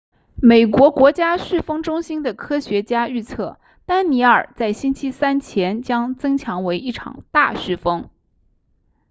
[0.41, 8.09] 美国国家飓风中心的科学家预测丹妮尔在星期三前将增强为一场大飓风